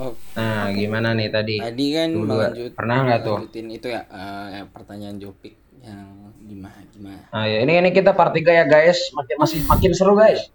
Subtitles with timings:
[0.00, 1.60] Oh, Nah, gimana nih tadi?
[1.60, 3.36] tadi kan melanjut, Pernah nggak tuh?
[3.52, 6.08] itu ya eh, pertanyaan Jopik yang
[6.40, 7.20] gimana gimana.
[7.28, 8.96] Nah, ya, ini ini kita part 3 ya guys.
[9.12, 10.48] Makin masih makin seru guys.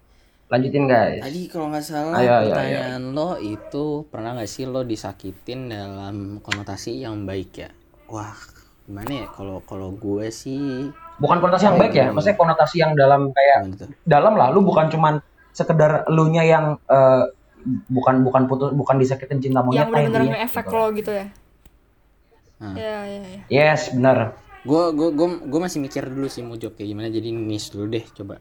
[0.46, 1.22] Lanjutin guys.
[1.22, 6.16] Tadi kalau nggak salah Ayo, ayo, pertanyaan lo itu pernah nggak sih lo disakitin dalam
[6.38, 7.70] konotasi yang baik ya?
[8.06, 8.34] Wah,
[8.82, 13.30] gimana ya kalau kalau gue sih Bukan konotasi yang baik ya, maksudnya konotasi yang dalam
[13.30, 13.88] kayak tuh?
[14.04, 15.18] dalam lah lu bukan cuman
[15.50, 17.24] sekedar elunya yang eh,
[17.86, 20.74] bukan bukan putus bukan disakitin cinta monyet yang benar-benar ngefek gitu.
[20.74, 21.26] lo gitu ya
[22.56, 22.72] Hmm.
[22.72, 24.32] ya ya ya Yes, benar.
[24.62, 27.84] Gue gue gue gue masih mikir dulu sih mau jawab kayak gimana jadi nis dulu
[27.86, 28.40] deh coba.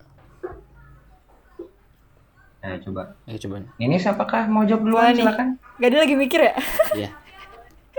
[2.58, 3.02] Nah, coba.
[3.26, 3.62] Ayo coba.
[3.76, 5.48] Ini siapakah mau jawab duluan Boleh silakan.
[5.76, 6.54] gak ada lagi mikir ya
[6.96, 7.10] Iya.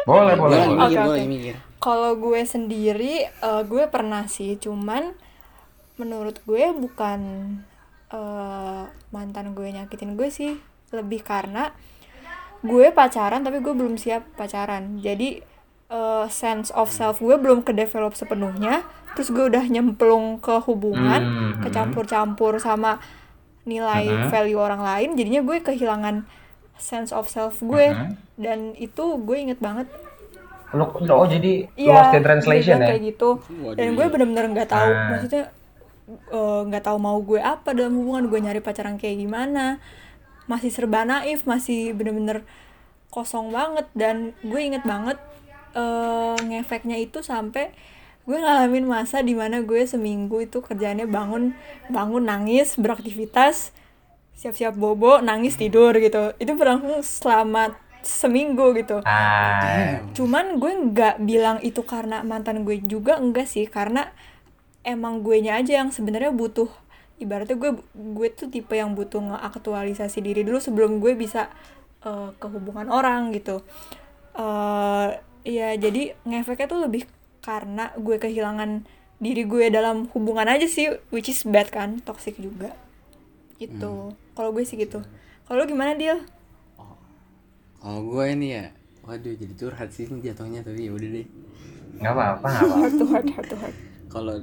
[0.02, 0.56] Boleh, boleh.
[0.64, 0.88] boleh.
[0.88, 1.54] mikir, mikir.
[1.76, 5.12] kalau gue sendiri eh, gue pernah sih cuman
[5.96, 7.20] menurut gue bukan
[8.08, 10.56] eh, mantan gue nyakitin gue sih
[10.96, 11.70] lebih karena
[12.60, 15.44] gue pacaran tapi gue belum siap pacaran jadi
[15.86, 18.82] eh, sense of self gue belum ke develop sepenuhnya
[19.14, 21.52] terus gue udah nyemplung ke hubungan Hmm.
[21.62, 22.98] kecampur-campur sama
[23.62, 24.28] nilai Mhm.
[24.28, 26.26] value orang lain jadinya gue kehilangan
[26.76, 28.08] sense of self gue Mhm.
[28.36, 29.86] dan itu gue inget banget
[30.74, 32.90] Lu, oh jadi Iya, lost in translation ya?
[32.90, 33.38] kayak gitu.
[33.72, 35.14] Dan gue bener-bener nggak tahu, Ah.
[35.14, 35.44] maksudnya
[36.28, 39.78] eh, nggak tahu mau gue apa dalam hubungan gue nyari pacaran kayak gimana.
[40.46, 42.46] Masih serba naif, masih bener-bener
[43.10, 43.86] kosong banget.
[43.94, 45.18] Dan gue inget banget
[45.74, 47.74] eh, ngefeknya itu sampai
[48.26, 51.54] gue ngalamin masa di mana gue seminggu itu kerjaannya bangun
[51.86, 53.70] bangun nangis beraktivitas
[54.34, 56.36] siap-siap bobo nangis tidur gitu.
[56.36, 57.72] Itu berlangsung selama
[58.04, 59.02] seminggu gitu.
[59.02, 63.66] Ah, Cuman gue nggak bilang itu karena mantan gue juga enggak sih.
[63.66, 64.12] Karena
[64.86, 66.70] emang gue nya aja yang sebenarnya butuh
[67.16, 71.48] ibaratnya gue gue tuh tipe yang butuh ngeaktualisasi diri dulu sebelum gue bisa
[72.04, 73.64] eh, ke hubungan orang gitu.
[74.36, 75.08] eh
[75.46, 77.08] ya jadi ngefeknya tuh lebih
[77.40, 78.84] karena gue kehilangan
[79.16, 82.76] diri gue dalam hubungan aja sih which is bad kan toxic juga.
[83.56, 84.12] Gitu.
[84.36, 85.00] Kalau gue sih gitu.
[85.48, 86.20] Kalau lu gimana dia
[87.80, 88.66] Kalau gue ini ya,
[89.06, 91.26] waduh jadi curhat sih ini jatuhnya tapi ya udah deh.
[92.02, 93.68] nggak apa-apa, nggak apa-apa.
[94.12, 94.36] Kalau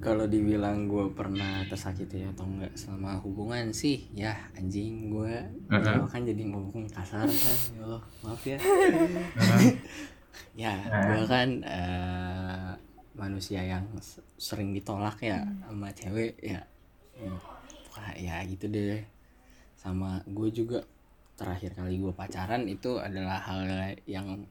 [0.00, 5.34] kalau dibilang gue pernah tersakiti atau enggak selama hubungan sih, ya anjing gue
[5.68, 6.08] Mhm.
[6.08, 8.58] kan jadi ngomong kasar kan, ya Allah, maaf ya.
[10.56, 12.70] ya, gue kan eh,
[13.14, 13.84] manusia yang
[14.34, 16.60] sering ditolak ya sama cewek ya.
[17.20, 17.36] Hmm,
[17.92, 19.04] Wah, ya gitu deh.
[19.76, 20.80] Sama gue juga
[21.36, 23.64] terakhir kali gue pacaran itu adalah hal
[24.04, 24.44] yang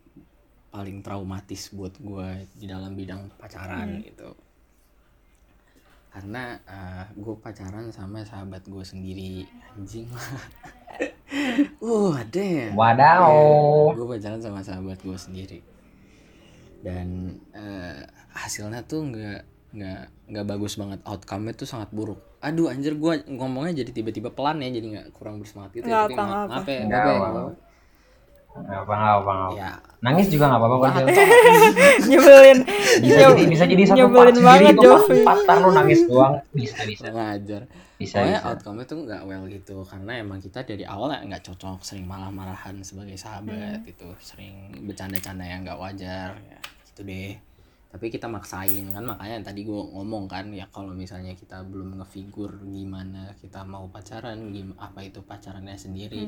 [0.69, 4.29] paling traumatis buat gue di dalam bidang pacaran gitu
[6.19, 6.59] karena
[7.15, 9.47] gue pacaran sama sahabat gue sendiri
[9.79, 10.03] anjing
[11.87, 13.95] uh ada Wadaw.
[13.95, 15.59] gue pacaran sama sahabat gue sendiri
[16.83, 18.03] dan eh,
[18.35, 23.83] hasilnya tuh nggak nggak nggak bagus banget outcome-nya tuh sangat buruk aduh anjir gue ngomongnya
[23.83, 26.51] jadi tiba-tiba pelan ya jadi nggak kurang bersemangat gitu ya, tapi apa, ma- nggak apa.
[26.51, 27.15] maaf ya maaf ya, apa.
[27.15, 27.68] nggak apa.
[28.49, 30.87] Nggak apa, nggak apa, ya Nangis juga nggak apa-apa.
[30.89, 31.05] Sil.
[32.09, 32.59] nyebelin
[33.03, 35.99] Bisa Nyeb- jadi bisa jadi satu nyebelin sendiri banget itu part empat tar lu nangis
[36.07, 36.33] doang.
[36.51, 37.01] Bisa bisa.
[37.07, 37.61] kurang ajar
[37.99, 38.47] Bisa Pokoknya bisa.
[38.47, 43.19] outcome-nya tuh nggak well gitu karena emang kita dari awal nggak cocok sering malah-malahan sebagai
[43.19, 44.55] sahabat gitu sering
[44.87, 47.35] bercanda-canda yang nggak wajar ya gitu deh
[47.89, 49.01] tapi kita maksain kan?
[49.01, 50.53] Makanya yang tadi gue ngomong kan?
[50.53, 56.21] Ya kalau misalnya kita belum ngefigur gimana kita mau pacaran gim apa itu pacarannya sendiri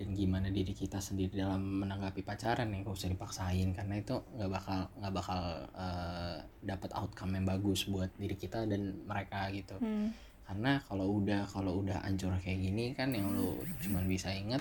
[0.00, 3.76] dan gimana diri kita sendiri dalam menanggapi pacaran ya gak usah dipaksain.
[3.76, 5.42] Karena itu nggak bakal nggak bakal
[5.76, 9.76] eh, dapat outcome yang bagus buat diri kita dan mereka gitu.
[9.78, 10.10] Hmm.
[10.42, 14.60] karena kalau udah kalau udah hancur kayak gini kan yang lu cuman bisa inget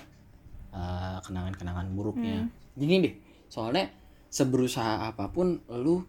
[0.71, 2.47] uh, kenangan-kenangan buruknya.
[2.77, 3.15] Gini deh
[3.51, 3.91] soalnya
[4.31, 5.99] seberusaha apa pun lu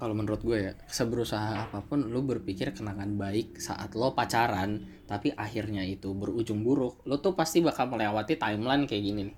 [0.00, 5.30] kalau menurut gue ya seberusaha apa pun lu berpikir kenangan baik saat lo pacaran tapi
[5.36, 9.36] akhirnya itu berujung buruk lo tuh pasti bakal melewati timeline kayak gini nih.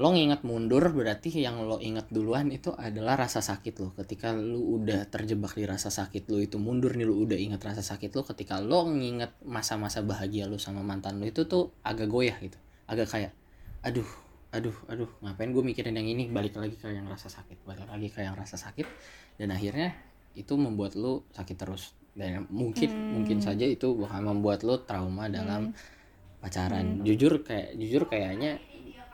[0.00, 3.92] Lo nginget mundur berarti yang lo inget duluan itu adalah rasa sakit lo.
[3.92, 7.84] Ketika lu udah terjebak di rasa sakit lo itu mundur nih lu udah inget rasa
[7.84, 12.40] sakit lo ketika lo nginget masa-masa bahagia lo sama mantan lo itu tuh agak goyah
[12.40, 12.56] gitu.
[12.88, 13.36] Agak kayak
[13.84, 14.08] aduh
[14.56, 16.32] aduh aduh ngapain gue mikirin yang ini?
[16.32, 18.88] Balik lagi ke yang rasa sakit balik lagi ke yang rasa sakit
[19.40, 19.96] dan akhirnya
[20.36, 21.96] itu membuat lo sakit terus.
[22.12, 25.72] Dan mungkin mungkin saja itu bakal membuat lo trauma dalam
[26.44, 27.00] pacaran.
[27.00, 28.60] Jujur kayak jujur kayaknya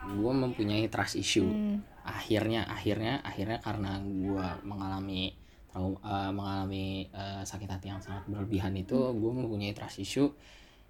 [0.03, 1.47] gue mempunyai trust issue.
[1.47, 1.79] Hmm.
[2.07, 5.35] akhirnya akhirnya akhirnya karena gue mengalami
[5.67, 10.31] trau- eh, mengalami eh, sakit hati yang sangat berlebihan itu gue mempunyai trust issue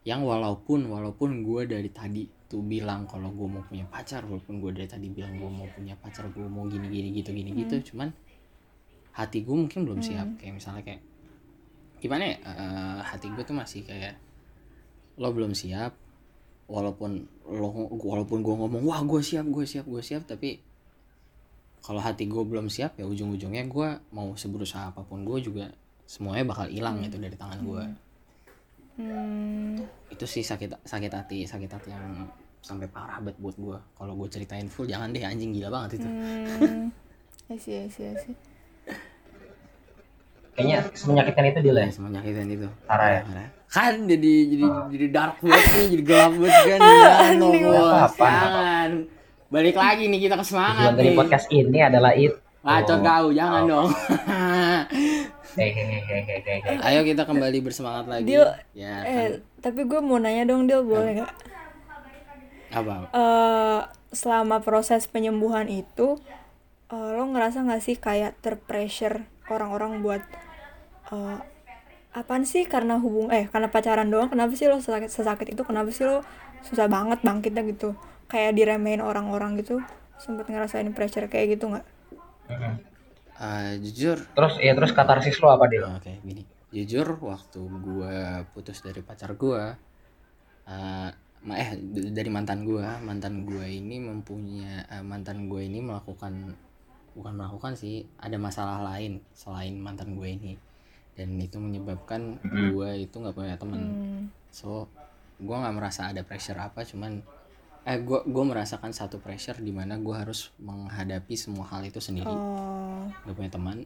[0.05, 4.71] yang walaupun walaupun gue dari tadi tuh bilang kalau gue mau punya pacar walaupun gue
[4.77, 7.75] dari tadi bilang gue mau punya pacar gue mau gini gini gitu gini gitu.
[7.91, 8.13] Cuman
[9.17, 10.37] hati gue mungkin belum siap.
[10.37, 11.01] Kayak misalnya kayak
[11.97, 14.21] gimana ya eh, hati gue tuh masih kayak
[15.17, 15.97] lo belum siap
[16.69, 20.61] walaupun lo walaupun gue ngomong wah gue siap gue siap gue siap tapi
[21.81, 25.73] kalau hati gue belum siap ya ujung-ujungnya gue mau seberusaha apa pun gue juga
[26.05, 27.83] semuanya bakal hilang gitu dari tangan gue
[28.97, 29.77] Hmm,
[30.09, 32.25] itu sih sakit sakit hati sakit hati yang
[32.65, 36.09] sampai parah banget buat gue kalau gue ceritain full jangan deh anjing gila banget itu.
[36.09, 36.89] Hmm,
[37.53, 38.33] I see, I see, I see.
[40.57, 41.83] Kayaknya semenyakitkan itu dia lah.
[41.83, 43.21] ya semua nyakitin itu Parah ya.
[43.23, 43.47] Parah.
[43.67, 48.25] kan jadi jadi jadi dark banget nih jadi gelap banget kan jangan dong Apa-apa.
[48.25, 48.89] jangan
[49.47, 52.35] balik lagi nih kita ke semangat Tujuan dari nih podcast ini adalah itu.
[52.59, 53.87] bacot kau jangan dong
[55.57, 56.77] Hehehe.
[56.81, 61.21] ayo kita kembali bersemangat lagi Dil, ya Eh, tapi gue mau nanya dong, Dil, boleh
[61.21, 61.33] nggak?
[62.67, 63.79] apa eh
[64.09, 66.19] selama proses penyembuhan itu
[66.87, 70.21] eh, lo ngerasa nggak sih kayak terpressure orang-orang buat
[71.15, 71.37] eh
[72.19, 72.63] apaan sih?
[72.73, 75.61] Karena hubung eh karena pacaran doang kenapa sih lo sesakit, sesakit itu?
[75.69, 76.17] Kenapa sih lo
[76.67, 77.89] susah banget bangkitnya gitu?
[78.31, 79.75] Kayak diremehin orang-orang gitu?
[80.23, 81.85] Sempet ngerasain pressure kayak gitu nggak?
[83.37, 84.17] Eh, jujur.
[84.35, 85.85] Terus ya terus katarsis lo apa dia?
[85.97, 86.43] Oke, gini.
[86.73, 89.31] Jujur waktu gua putus dari pacar
[90.67, 91.09] eh
[91.47, 96.33] ma- eh d- dari mantan gua, mantan gua ini mempunyai eh, mantan gua ini melakukan
[97.17, 97.95] bukan melakukan sih,
[98.25, 100.53] ada masalah lain selain mantan gue ini.
[101.17, 102.37] Dan itu menyebabkan
[102.71, 103.81] gua itu nggak punya teman.
[103.81, 104.21] Hmm,
[104.53, 104.85] So,
[105.41, 107.21] gua nggak merasa ada pressure apa, cuman
[107.83, 112.29] eh gua gua merasakan satu pressure di mana gua harus menghadapi semua hal itu sendiri.
[112.29, 113.09] oh.
[113.25, 113.77] Gak punya teman,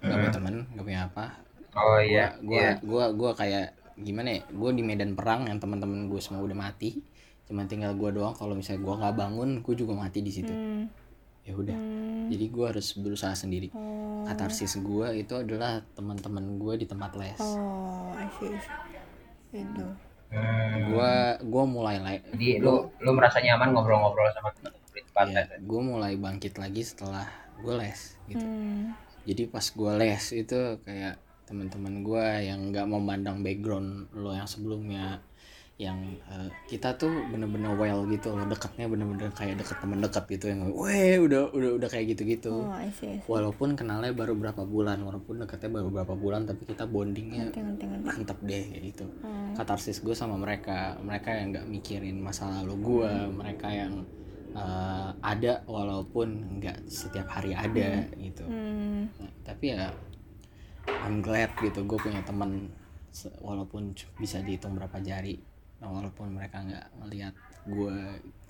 [0.00, 1.24] gak punya teman, gak punya apa,
[1.70, 2.34] Oh iya.
[2.42, 6.56] gua gua gua kayak gimana ya gue di medan perang yang teman-teman gue semua udah
[6.56, 7.04] mati.
[7.44, 10.48] Cuman tinggal gua doang kalau misalnya gua nggak bangun gue juga mati di situ.
[10.50, 10.88] Hmm,
[11.44, 11.76] ya udah.
[11.76, 13.72] Hmm, jadi gua harus berusaha sendiri.
[13.72, 14.24] Oh.
[14.28, 17.40] Katarsis gua itu adalah teman-teman gue di tempat les.
[17.40, 19.64] Oh I see, I see.
[19.64, 19.86] itu.
[20.30, 20.94] Hmm.
[20.94, 25.34] gua gua mulai like Jadi lu lu merasa nyaman ngobrol-ngobrol sama teman-teman di tempat ya,
[25.34, 25.48] les.
[25.58, 27.26] gue mulai bangkit lagi setelah
[27.58, 28.00] gue les
[28.30, 28.46] gitu.
[28.46, 28.94] Hmm,
[29.26, 31.18] jadi pas gue les itu kayak
[31.50, 35.18] teman-teman gue yang nggak memandang background lo yang sebelumnya
[35.80, 35.96] yang
[36.28, 38.44] eh, kita tuh bener-bener well gitu loh.
[38.44, 42.52] Deketnya bener-bener kayak deket temen deket gitu yang weh udah udah udah kayak gitu-gitu.
[42.52, 43.24] Oh I see, I see.
[43.24, 48.38] walaupun kenalnya baru berapa bulan walaupun deketnya baru berapa bulan tapi kita bondingnya ngerti mantep
[48.44, 49.06] deh kayak gitu.
[49.24, 49.56] Hmm.
[49.56, 54.04] katarsis gue sama mereka mereka yang nggak mikirin masa lalu gue mereka yang
[54.52, 58.44] eh, ada walaupun nggak setiap hari ada gitu.
[58.44, 59.88] Hmm, Nah, tapi ya
[61.08, 62.68] I'm glad gitu gue punya teman
[63.42, 63.90] walaupun
[64.20, 65.34] bisa dihitung berapa jari
[65.80, 67.34] nah, walaupun mereka nggak ngelihat
[67.66, 67.96] gue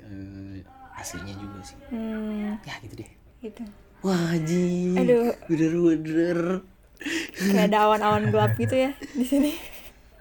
[0.02, 0.58] eh,
[0.98, 1.78] aslinya juga sih.
[1.88, 3.10] Hmm, ya gitu deh.
[3.40, 3.64] Gitu.
[4.04, 5.32] Wah ji Aduh.
[5.48, 6.40] bener bener
[7.36, 9.52] kayak ada awan-awan gelap gitu ya di sini.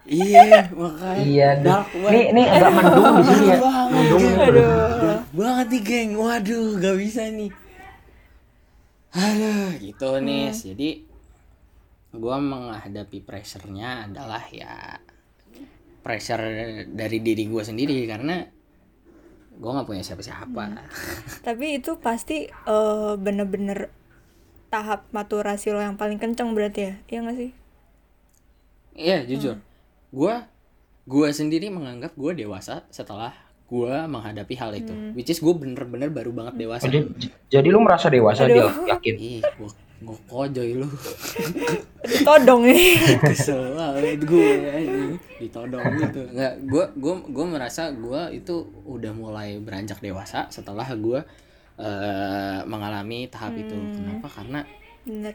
[0.10, 1.22] Iya makanya.
[1.22, 3.58] Iya, dark nih, nih agak mendung di sini ya.
[3.94, 4.24] Mendung.
[4.42, 4.98] aduh.
[5.04, 6.12] dark banget nih geng.
[6.18, 7.52] Waduh gak bisa nih.
[9.14, 10.50] Aduh gitu nih.
[10.50, 10.90] Jadi
[12.10, 14.98] gue menghadapi pressure-nya adalah ya
[16.00, 16.44] pressure
[16.88, 18.44] dari diri gue sendiri karena
[19.60, 20.64] gue nggak punya siapa-siapa.
[21.48, 23.92] Tapi itu pasti eh, bener-bener
[24.70, 26.94] tahap maturasi lo yang paling kenceng berarti ya?
[27.10, 27.52] Iya gak sih?
[28.96, 29.56] Iya jujur.
[30.14, 30.36] Gue
[31.10, 33.34] gue sendiri menganggap gue dewasa setelah
[33.70, 34.94] gue menghadapi hal itu.
[35.18, 36.86] Which is gue bener-bener baru banget dewasa.
[36.86, 37.10] Oh, jadi,
[37.50, 39.16] jadi lu merasa dewasa dia yakin.
[39.18, 39.42] ih
[40.00, 40.88] gue gue kojoy lu.
[42.00, 42.96] Ditodong nih.
[43.30, 45.14] Kesel banget gue anjing.
[45.38, 46.22] Ditodong gitu.
[46.32, 48.56] Nggak gue gue gue merasa gue itu
[48.88, 51.20] udah mulai beranjak dewasa setelah gue
[51.78, 53.76] eh, mengalami tahap itu.
[53.76, 54.28] Kenapa?
[54.32, 54.64] Karena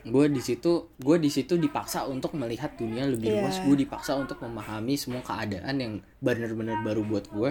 [0.04, 3.40] gue di situ gue di situ dipaksa untuk melihat dunia lebih Iya.
[3.44, 3.56] luas.
[3.60, 7.50] Gue dipaksa untuk memahami semua keadaan yang benar-benar baru buat gue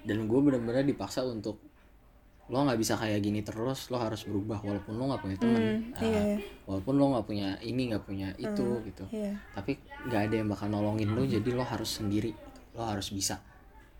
[0.00, 1.60] dan gue benar-benar dipaksa untuk
[2.50, 6.02] lo nggak bisa kayak gini terus lo harus berubah walaupun lo nggak punya teman Hmm,
[6.02, 6.38] iya, iya.
[6.66, 9.04] walaupun lo nggak punya ini nggak punya itu gitu.
[9.14, 9.38] iya.
[9.54, 12.34] Tapi nggak ada yang bakal nolongin lo jadi lo harus sendiri.
[12.74, 13.38] Lo harus bisa.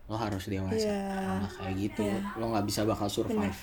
[0.06, 0.74] Lo harus dewasa.
[0.82, 1.38] Iya.
[1.40, 2.02] nah kayak gitu
[2.36, 3.54] lo nggak bisa bakal survive.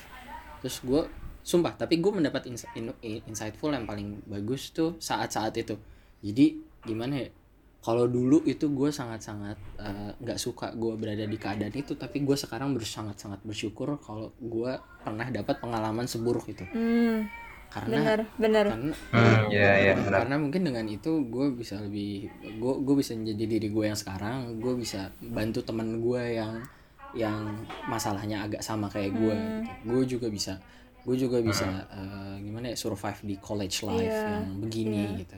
[0.64, 1.02] Terus gue
[1.44, 5.76] sumpah tapi gue mendapat ins- in- in- insightful yang paling bagus tuh saat-saat itu.
[6.24, 7.28] Jadi gimana ya
[7.78, 12.34] kalau dulu itu gue sangat-sangat eh, nggak suka gue berada di keadaan itu tapi gue
[12.34, 18.66] sekarang ber- sangat-sangat bersyukur kalau gue pernah dapat pengalaman seburuk itu hmm karena bener bener
[18.66, 20.18] karena Hmm, iya, iya, karena- benar.
[20.18, 22.24] karena mungkin dengan itu gue bisa lebih
[22.56, 26.64] gue gue bisa menjadi diri gue yang sekarang gue bisa bantu teman gue yang
[27.12, 27.36] yang
[27.84, 29.62] masalahnya agak sama kayak gue Hmm.
[29.62, 29.84] gitu.
[29.86, 30.56] gue juga bisa
[31.04, 35.18] gue juga bisa eh, gimana ya survive di college life Iya, yang begini iya.
[35.20, 35.36] gitu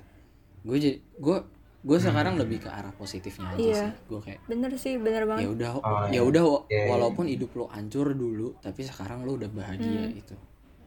[0.62, 1.38] gue jadi gue
[1.80, 3.74] gue sekarang lebih ke arah positifnya aja Iya.
[3.80, 3.90] sih.
[4.06, 6.20] Gue kayak bener sih bener ya banget udah Oh, ya iya.
[6.22, 6.88] udah wa- Iya, iya.
[6.88, 10.12] walaupun hidup lo hancur dulu tapi sekarang lo udah bahagia Hmm.
[10.14, 10.36] itu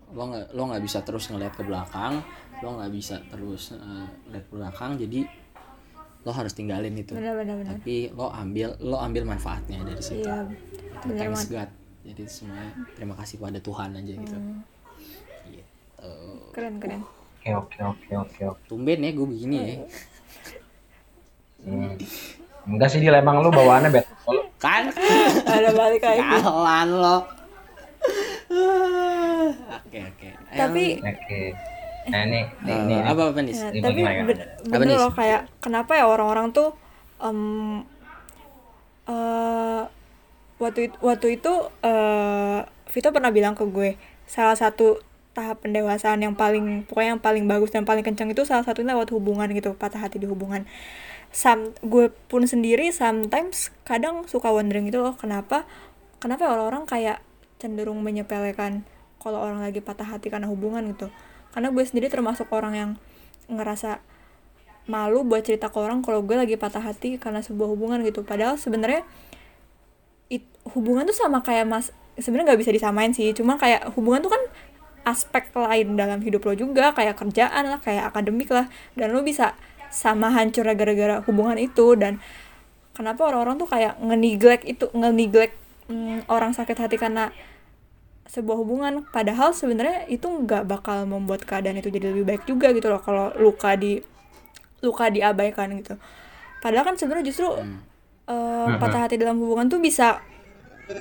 [0.09, 2.21] lo nggak lo nggak bisa terus ngeliat ke belakang
[2.59, 5.25] lo nggak bisa terus eh, lihat ke belakang jadi
[6.21, 7.12] lo harus tinggalin itu.
[7.12, 7.73] Bener bener bener.
[7.73, 10.23] Tapi lo ambil lo ambil manfaatnya dari situ.
[10.23, 11.67] Iya Itu bener thanks banget.
[11.67, 11.69] God.
[12.03, 14.35] Jadi semuanya terima kasih pada Tuhan aja gitu.
[14.35, 14.62] Hmm.
[15.47, 16.09] gitu.
[16.51, 17.01] Keren keren.
[17.35, 18.62] Oke oke oke oke oke.
[18.65, 19.75] tumben ya gue begini ya
[21.63, 21.96] Hmm.
[22.63, 24.05] Enggak sih dia emang lu bawaannya bad.
[24.32, 24.88] Lu- kan.
[25.48, 27.17] Ada balik lagi jalan lo.
[29.84, 30.27] Oke oke.
[30.53, 31.41] Tapi Oke.
[32.03, 32.96] Nah ini ini eh, ini.
[33.00, 33.55] apa apa nih?
[33.55, 34.01] Ya, Ini tapi
[34.67, 36.75] bener loh kayak kenapa ya orang-orang tuh
[37.24, 37.79] em,
[39.08, 39.84] eh,
[40.60, 42.60] waktu itu, waktu itu eh,
[42.91, 43.96] Vito pernah bilang ke gue
[44.27, 45.00] salah satu
[45.34, 49.10] tahap pendewasaan yang paling pokoknya yang paling bagus dan paling kencang itu salah satunya lewat
[49.17, 50.67] hubungan gitu patah hati di hubungan
[51.33, 55.65] Sam, gue pun sendiri sometimes kadang suka wondering gitu loh kenapa
[56.21, 57.25] kenapa orang-orang kayak
[57.57, 58.85] cenderung menyepelekan
[59.17, 61.09] kalau orang lagi patah hati karena hubungan gitu.
[61.55, 62.91] Karena gue sendiri termasuk orang yang
[63.49, 64.03] ngerasa
[64.83, 68.21] malu buat cerita ke orang kalau gue lagi patah hati karena sebuah hubungan gitu.
[68.27, 69.07] Padahal sebenarnya
[70.75, 73.31] hubungan tuh sama kayak mas sebenarnya nggak bisa disamain sih.
[73.31, 74.43] Cuma kayak hubungan tuh kan
[75.03, 78.67] aspek lain dalam hidup lo juga kayak kerjaan lah kayak akademik lah.
[78.99, 79.55] Dan lo bisa
[79.93, 82.17] sama hancurnya gara-gara hubungan itu dan
[82.97, 85.53] kenapa orang-orang tuh kayak nge-neglect itu nge-neglect
[85.89, 87.29] mm, orang sakit hati karena
[88.25, 89.05] sebuah hubungan.
[89.13, 93.29] Padahal sebenarnya itu nggak bakal membuat keadaan itu jadi lebih baik juga gitu loh kalau
[93.38, 94.01] luka di
[94.81, 95.95] luka diabaikan gitu.
[96.59, 97.47] Padahal kan sebenarnya justru
[98.25, 100.23] eh, patah hati dalam hubungan tuh bisa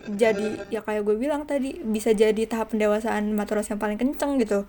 [0.06, 4.68] jadi ya kayak gue bilang tadi bisa jadi tahap pendewasaan maturas yang paling kenceng gitu.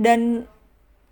[0.00, 0.48] Dan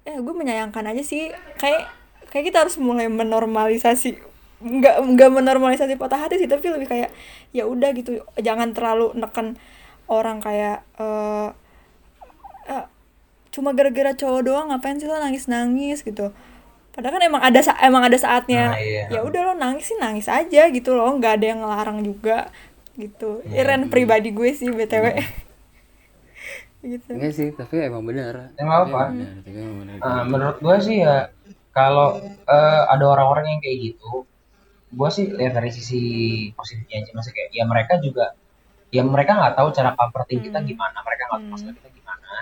[0.02, 1.28] ya gue menyayangkan aja sih
[1.60, 1.99] kayak
[2.30, 4.16] kayak kita harus mulai menormalisasi
[4.60, 7.10] nggak nggak menormalisasi patah hati sih tapi lebih kayak
[7.56, 9.56] ya udah gitu jangan terlalu neken
[10.10, 11.48] orang kayak eh
[12.68, 12.84] eh,
[13.50, 16.30] cuma gara-gara cowok doang ngapain sih lo nangis nangis gitu.
[16.90, 19.04] Padahal kan emang ada emang ada saatnya Nah, iya.
[19.08, 22.50] ya udah lo nangis sih nangis aja gitu loh nggak ada yang ngelarang juga
[22.98, 23.40] gitu.
[23.54, 25.06] Iren pribadi gue sih btw
[26.94, 27.10] gitu.
[27.12, 28.50] Enggak sih, tapi emang benar.
[28.56, 29.96] Ya, emang benar, tapi emang benar.
[30.02, 31.30] Ah, menurut gue sih ya
[31.70, 34.26] kalau eh, ada orang-orang yang kayak gitu,
[34.90, 36.02] gue sih lihat dari sisi
[36.58, 38.26] positifnya aja maksudnya kayak ya mereka juga
[38.90, 42.32] ya mereka nggak tahu cara comforting kita gimana, mereka nggak tahu masalah kita gimana.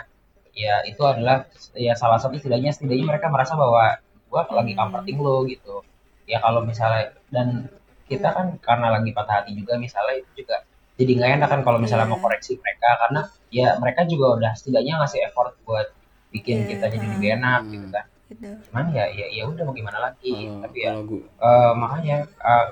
[0.56, 1.36] Ya itu adalah
[1.76, 5.84] ya salah satu setidaknya setidaknya mereka merasa bahwa gue lagi comforting lo gitu.
[6.28, 7.68] Ya kalau misalnya dan
[8.08, 10.64] kita kan karena lagi patah hati juga misalnya itu juga
[10.98, 12.12] jadi nggak enak kan kalau misalnya Iya.
[12.16, 13.20] mau koreksi mereka karena
[13.52, 15.92] ya mereka juga udah setidaknya ngasih effort buat
[16.32, 16.68] bikin Iya.
[16.74, 20.32] kita jadi lebih enak gitu kan gitu cuman ya ya ya udah mau gimana lagi?
[20.36, 22.64] Kalau tapi ya kalau gue eh, makanya eh,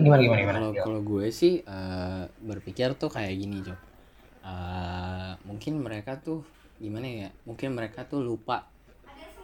[0.00, 0.58] gimana gimana gimana?
[0.58, 0.82] Kalau Yo.
[0.84, 3.76] kalau gue sih eh, berpikir tuh kayak gini Jo
[4.42, 6.42] Eh, mungkin mereka tuh
[6.82, 8.66] gimana ya mungkin mereka tuh lupa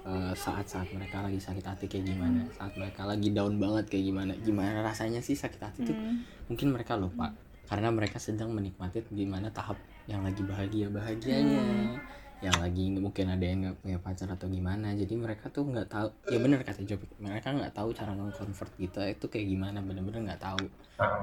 [0.02, 4.32] eh, saat-saat mereka lagi sakit hati kayak gimana saat mereka lagi down banget kayak gimana.
[4.42, 5.94] Gimana rasanya sih sakit hati tuh?
[5.94, 6.26] Hmm.
[6.50, 7.30] mungkin mereka lupa
[7.70, 12.00] karena mereka sedang menikmati gimana tahap yang lagi bahagia bahagianya
[12.38, 14.94] yang lagi mungkin ada yang nggak punya pacar atau gimana.
[14.94, 16.08] Jadi mereka tuh nggak tahu.
[16.30, 19.78] Ya benar kata Jopi mereka nggak tahu cara mengconvert kita itu kayak gimana?
[19.82, 20.64] Bener-bener nggak tahu.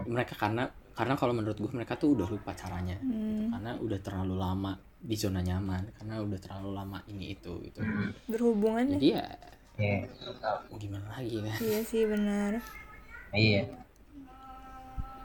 [0.07, 2.95] Mereka karena karena kalau menurut gue mereka tuh udah lupa caranya.
[3.00, 3.51] Hmm.
[3.51, 5.91] karena udah terlalu lama di zona nyaman.
[5.95, 7.79] Karena udah terlalu lama ini itu gitu.
[8.27, 9.25] Berhubungan jadi ya
[9.75, 10.07] Iya.
[10.72, 12.63] mau gimana lagi kan iya sih benar
[13.36, 13.67] iya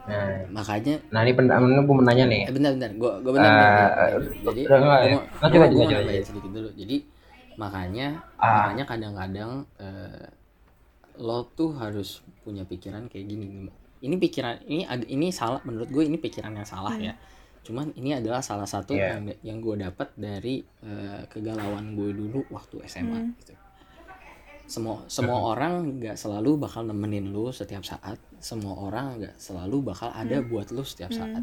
[0.00, 3.50] nah makanya nah ini pendapat gue mau nanya nih Eh, bentar bentar, gua gua bentar,
[3.50, 4.08] Eh, bentar.
[4.42, 4.68] Jadi ya?
[5.10, 5.60] mau- nambahin
[6.00, 6.24] lanjut.
[6.24, 6.68] sedikit dulu.
[6.72, 6.96] Jadi
[7.54, 8.48] makanya Ah.
[8.64, 10.26] makanya kadang-kadang eh,
[11.16, 12.08] lo tuh harus
[12.40, 13.68] punya pikiran kayak gini.
[14.00, 17.12] Ini pikiran ini ini salah menurut gue ini pikiran yang salah ya.
[17.60, 19.20] Cuman ini adalah salah satu Iya.
[19.20, 23.36] yang yang gue dapat dari eh, kegalauan gue dulu waktu SMA Hmm.
[23.36, 23.52] gitu.
[24.70, 28.22] Semua semua orang nggak selalu bakal nemenin lu setiap saat.
[28.38, 31.42] Semua orang nggak selalu bakal ada buat lu setiap saat.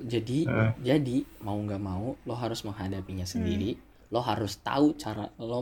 [0.00, 0.72] Jadi Hmm.
[0.80, 3.76] jadi mau nggak mau lo harus menghadapinya sendiri.
[4.08, 5.60] Lo harus tahu cara lo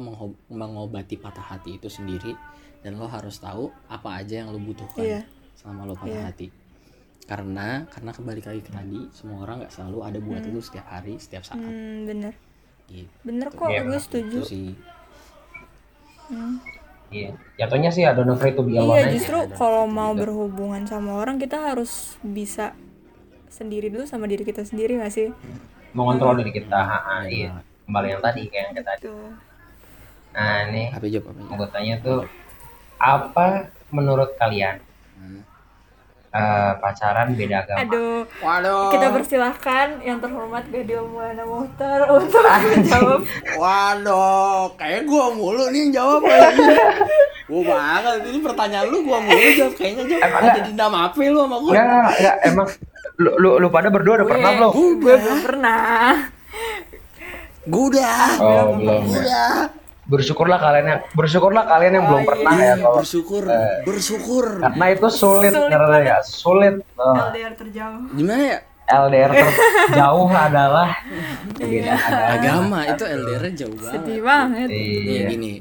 [0.49, 2.37] mengobati patah hati itu sendiri.
[2.79, 5.21] Dan lo harus tahu apa aja yang lo butuhkan Iya.
[5.59, 6.29] selama lo patah Iya.
[6.31, 6.47] hati.
[7.25, 11.19] Karena karena kembali lagi ke tadi semua orang nggak selalu ada buat lo setiap hari
[11.19, 11.59] setiap saat.
[11.59, 12.33] Hmm, bener.
[12.87, 13.11] Gitu.
[13.21, 14.39] Bener kok Iya, gue setuju.
[14.39, 14.69] Itu sih
[16.29, 16.61] Hmm.
[17.09, 17.33] Iya.
[17.57, 19.17] Jatuhnya sih ada no free to be alone iya aja.
[19.17, 20.21] justru ada kalau gitu mau juga.
[20.23, 22.77] berhubungan sama orang kita harus bisa
[23.49, 25.33] sendiri dulu sama diri kita sendiri gak sih
[25.91, 26.77] Mengontrol diri kita.
[26.77, 27.49] Ha, ha, iya.
[27.51, 27.65] banget.
[27.89, 29.03] Kembali yang tadi kayak yang kita tadi.
[29.03, 29.25] tuh
[30.29, 32.21] Nah, ini apa job apa tanya tuh
[32.97, 33.47] apa
[33.89, 34.88] menurut kalian Hmm.
[36.39, 37.79] Eh, pacaran beda agama?
[37.81, 43.21] aduh waduh kita persilahkan yang terhormat Gadil Muana Muhtar untuk menjawab
[43.55, 46.21] waduh kayak gua mulu nih yang jawab
[47.45, 50.65] gua banget ini pertanyaan lu gua mulu jawab kayaknya jawab Emang enggak?
[50.65, 52.67] dendam apa lu sama gua Enggak, enggak, enggak, emang
[53.17, 54.71] lu, lu, lu pada berdua udah pernah belum?
[54.97, 55.97] gue belum pernah
[57.65, 59.03] gua udah Oh, belum.
[59.05, 59.21] Gua ya.
[59.21, 59.53] udah
[60.09, 63.45] Bersyukurlah kalian yang bersyukurlah kalian yang belum pernah ya Iya, kalau bersyukur
[63.85, 66.75] bersyukur karena itu sulit, Sulit karena ya sulit.
[66.95, 70.89] Oh, LDR terjauh gimana ya LDR terjauh adalah
[71.55, 72.25] beda agama.
[72.33, 75.53] agama itu LDR jauh banget sedih banget Iya, gini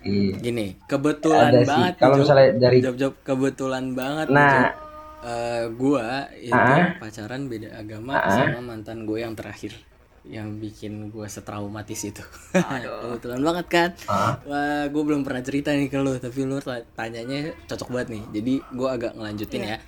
[0.00, 0.32] iya.
[0.34, 1.68] gini kebetulan Ada sih.
[1.68, 4.48] banget Kalau misalnya dari- job job kebetulan banget Nah.
[4.48, 4.72] Job.
[5.20, 6.96] Eh, gua itu Ah.
[6.96, 8.32] pacaran beda agama Ah.
[8.48, 9.76] sama mantan gue yang terakhir
[10.22, 12.20] yang bikin gue setraumatis itu.
[13.02, 13.90] Kebetulan banget kan?
[14.04, 14.36] Ah.
[14.42, 18.24] wah gue belum pernah cerita nih ke lu tapi lu ta- tanyanya cocok banget nih.
[18.34, 19.78] Jadi gue agak ngelanjutin ya.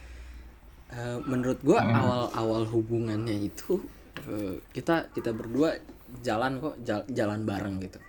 [0.88, 3.80] Eh, menurut gue awal-awal hubungannya itu
[4.24, 5.76] eh, kita kita berdua
[6.20, 8.00] jalan kok jal- jalan bareng gitu.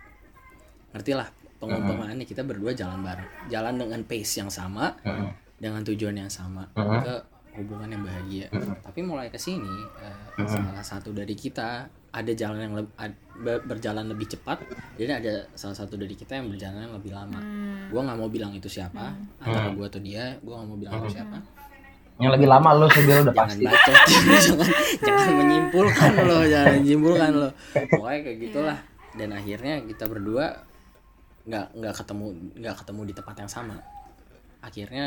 [0.91, 1.27] Ngerti lah
[1.57, 3.29] pengumpamaannya kita berdua jalan bareng.
[3.47, 5.31] Jalan dengan pace yang sama Mm-mm.
[5.55, 6.99] dengan tujuan yang sama Mhm.
[7.01, 7.15] ke
[7.53, 8.47] hubungan yang bahagia.
[8.79, 13.63] Tapi mulai ke sini eh, salah satu dari kita ada jalan yang leb- ad- be-
[13.65, 14.61] berjalan lebih cepat
[14.93, 17.41] jadi ada salah satu dari kita yang berjalan yang lebih lama.
[17.89, 21.17] Gua nggak mau bilang itu siapa antara gua atau dia gua nggak mau bilang itu
[21.17, 21.37] siapa.
[22.21, 23.65] Yang lebih lama lu sih Bil, udah jangan pasti.
[23.65, 23.95] bacot
[24.45, 24.69] jangan
[25.01, 27.49] jangan menyimpulkan lo jangan menyimpulkan lo.
[27.73, 28.77] Pokoknya kayak gitulah.
[29.13, 30.45] Dan akhirnya kita berdua
[31.43, 33.75] nggak nggak ketemu nggak ketemu di tempat yang sama.
[34.61, 35.05] Akhirnya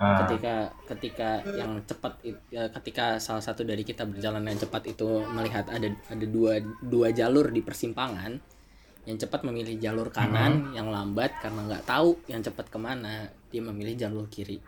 [0.00, 2.18] Ah, ketika ketika yang cepat
[2.50, 7.14] ya, ketika salah satu dari kita berjalan yang cepat itu melihat ada ada dua dua
[7.14, 8.34] jalur di persimpangan
[9.02, 13.62] yang cepat memilih jalur kanan yang lambat karena nggak tahu yang cepat ke mana dia
[13.62, 14.62] memilih jalur kiri.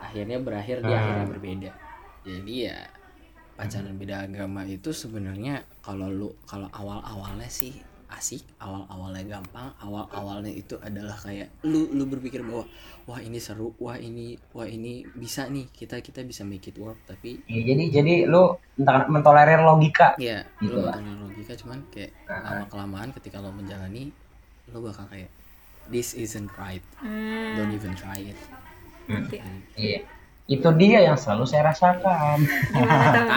[0.00, 1.70] Akhirnya berakhir di akhirnya berbeda.
[2.24, 2.76] Jadi ya
[3.56, 7.76] pacaran beda agama itu sebenarnya kalau lu kalau awal awalnya sih
[8.10, 12.66] asik awal awalnya gampang awal awalnya itu adalah kayak lu lu berpikir bahwa
[13.06, 16.98] wah ini seru wah ini wah ini bisa nih kita kita bisa make it work
[17.06, 20.14] tapi iya, jadi jadi lu entah mentolerir logika.
[20.16, 20.98] ya Gitu lu lah.
[20.98, 24.10] bukan logika cuman kayak lama kelamaan ketika lo menjalani
[24.70, 25.30] lo bakal kayak
[25.88, 28.38] this isn't right Hmm, don't even try it
[29.06, 29.42] nanti.
[29.74, 30.06] Iya.
[30.46, 32.42] Itu dia yang selalu saya rasakan.
[32.42, 32.82] Tuh?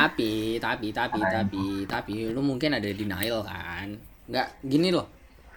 [0.02, 3.94] tapi tapi tapi tapi tapi lu mungkin ada denial kan
[4.34, 5.06] nggak gini loh.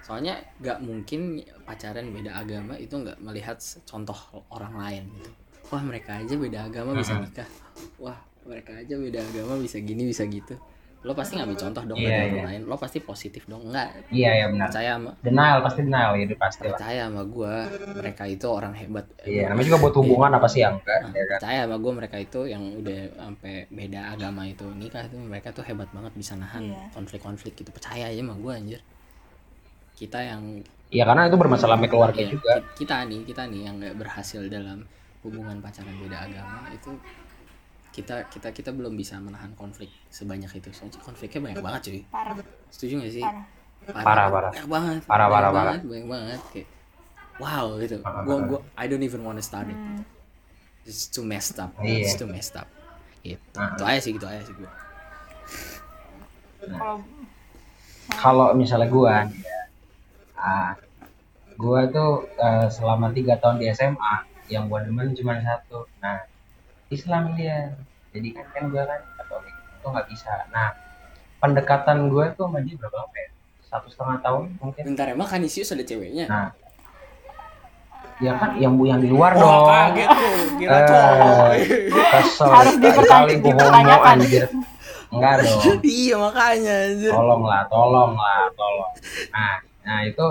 [0.05, 3.57] Soalnya nggak mungkin pacaran beda agama itu nggak melihat
[3.89, 5.31] contoh orang lain gitu.
[5.73, 7.49] Wah mereka aja beda agama bisa nikah.
[7.97, 10.55] Wah mereka aja beda agama bisa gini bisa gitu
[11.07, 12.45] lo pasti ngambil contoh dong Iya, dari orang iya.
[12.51, 14.67] lain lo pasti positif dong nggak Iya ya benar.
[14.69, 16.71] percaya sama Denial pasti denial ya pasti lah.
[16.75, 17.55] percaya sama gue
[18.03, 21.25] mereka itu orang hebat Iya, namanya juga buat hubungan apa sih yang enggak, Nah, ya
[21.31, 21.39] kan?
[21.39, 25.63] percaya sama gue mereka itu yang udah sampai beda agama itu nikah itu mereka tuh
[25.63, 26.83] hebat banget bisa nahan Iya.
[26.91, 28.81] konflik-konflik gitu percaya aja sama gue anjir
[29.97, 30.43] kita yang
[30.87, 32.53] Iya karena itu bermasalah sama keluarga ya, juga.
[32.63, 34.87] ki- kita nih kita nih yang nggak berhasil dalam
[35.27, 36.95] hubungan pacaran beda agama itu
[37.97, 42.35] kita kita kita belum bisa menahan konflik sebanyak itu soalnya konfliknya banyak banget cuy Parah.
[42.69, 43.45] setuju gak sih Parah.
[44.05, 44.51] Parah, parah.
[44.53, 46.69] banyak banget Parah, banyak parah, banget, banyak banget kayak
[47.41, 48.49] wow gitu Parah, gua parah.
[48.53, 50.05] gua I don't even wanna start it Hmm.
[50.87, 51.75] It's too messed up.
[51.83, 51.99] Iya.
[52.01, 52.71] It's too messed up.
[53.19, 53.43] Gitu.
[53.59, 53.75] Ah.
[53.75, 54.71] Itu aja sih gitu aja sih gua.
[56.63, 56.97] Kalau
[58.07, 59.61] Kalau misalnya gua, ya,
[60.39, 60.79] ah,
[61.59, 64.15] gua tuh eh, selama tiga tahun di SMA
[64.47, 65.91] yang gua demen cuma satu.
[65.99, 66.23] Nah,
[66.89, 67.75] Islam dia.
[68.11, 70.31] Jadi kan kan gua kan Katolik, itu nggak bisa.
[70.49, 70.73] Nah,
[71.39, 73.29] pendekatan gua tuh sama dia berapa lama ya?
[73.63, 74.83] Satu setengah tahun mungkin.
[74.85, 76.25] Bentar emang Kanisius ada ceweknya?
[76.27, 76.49] Nah,
[78.17, 79.67] ya kan yang bu yang di luar Wah, dong.
[79.93, 80.37] kaget tuh.
[80.57, 81.51] Kira Eh, cowok.
[82.11, 84.17] kesel Harus dipertanyakan.
[84.17, 84.47] anjir.
[85.07, 85.61] Enggak dong.
[85.87, 87.13] iya makanya anjir.
[87.13, 88.91] tolong lah tolong lah tolong
[89.31, 89.55] nah
[89.87, 90.27] nah itu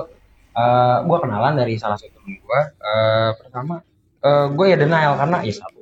[0.52, 3.80] eh gue kenalan dari salah satu temen gue eh pertama
[4.20, 5.80] eh gue ya denial karena ya satu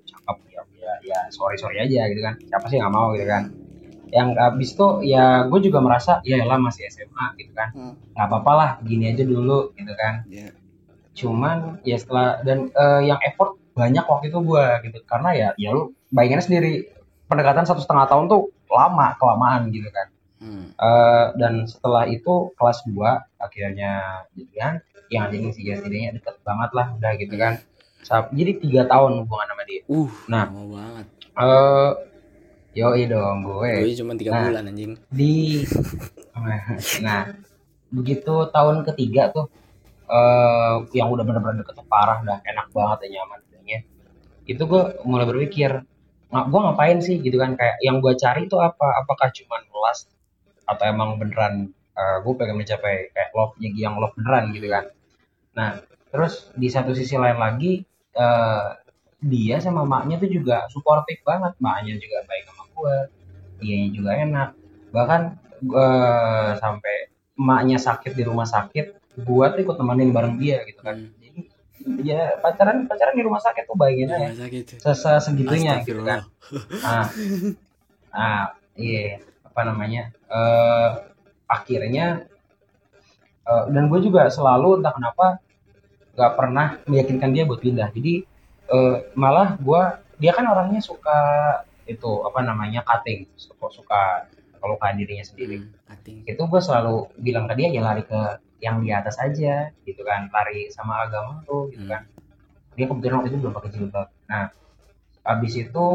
[1.04, 2.36] ya ya, ya sorry sorry aja gitu kan.
[2.39, 3.52] Siapa sih nggak mau gitu kan.
[4.13, 7.70] Yang abis itu ya gue juga merasa ya lah masih SMA gitu kan.
[7.76, 7.94] Hmm.
[8.13, 10.26] nggak apa-apa lah gini aja dulu gitu kan.
[10.30, 10.50] Iya.
[11.13, 14.98] cuman ya setelah dan eh, yang effort banyak waktu itu gue gitu.
[15.06, 16.72] Karena ya ya lu bayanginnya sendiri
[17.30, 20.08] pendekatan satu setengah tahun tuh lama kelamaan gitu kan.
[20.42, 20.66] Hmm.
[20.74, 22.98] Eh, dan setelah itu kelas 2
[23.38, 24.82] akhirnya jadian.
[25.13, 27.62] Yang jadi sih setidaknya deket banget lah udah gitu kan
[28.30, 30.46] jadi tiga tahun hubungan sama dia Uh, Nah.
[30.46, 31.06] lama banget.
[31.34, 31.92] eh
[32.74, 34.44] yoi dong gue Gue cuma tiga Nah.
[34.48, 34.94] bulan anjing.
[35.10, 35.62] di
[37.06, 37.30] nah
[37.89, 39.46] begitu tahun ketiga tuh
[40.06, 43.80] eh yang udah bener-bener deket parah dah enak banget ya nyaman kayaknya
[44.44, 45.72] itu gue mulai berpikir
[46.28, 50.10] nggak gue ngapain sih gitu kan kayak yang gue cari itu apa apakah cuman lust
[50.66, 54.89] atau emang beneran gue pengen mencapai kayak love yang love beneran gitu kan
[55.54, 55.78] nah
[56.10, 58.67] terus di satu sisi lain lagi eh
[59.23, 61.56] dia sama maknya tuh juga suportif banget.
[61.63, 62.95] Maknya juga baik sama gue
[63.63, 64.49] dianya juga enak.
[64.91, 65.21] Bahkan
[65.63, 66.95] eh, sampai
[67.39, 70.97] emaknya sakit di rumah sakit gua tuh ikut temenin bareng dia gitu kan.
[70.97, 71.13] Hmm.
[71.21, 71.41] jadi
[72.06, 74.06] ya pacaran pacaran di rumah sakit tuh aja.
[74.10, 74.65] Rumah sakit.
[74.82, 76.26] sesa segitunya gitu kan.
[76.26, 76.86] Astagfirullah.
[76.86, 77.08] ah.
[78.13, 78.45] Ah
[78.78, 79.21] iya.
[79.45, 80.13] Apa namanya?
[80.30, 80.89] Eh
[81.49, 82.26] akhirnya
[83.45, 85.41] eh, dan gue juga selalu entah kenapa
[86.13, 87.89] nggak pernah meyakinkan dia buat pindah.
[87.93, 88.23] Jadi
[88.69, 91.19] eh, malah gua dia kan orangnya suka
[91.89, 93.28] itu apa namanya cutting.
[93.36, 94.02] Suka suka
[94.63, 95.60] kelukaan dirinya sendiri.
[95.60, 100.02] Hmm, itu gue selalu bilang ke dia ya lari ke yang di atas aja gitu
[100.08, 100.32] kan.
[100.32, 101.91] Lari sama agama tuh gitu Hmm.
[101.91, 102.04] kan.
[102.80, 104.08] Dia kebetulan waktu itu belum pakai jilbab.
[104.32, 104.47] Nah
[105.28, 105.86] abis itu